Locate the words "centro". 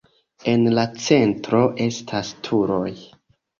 1.09-1.61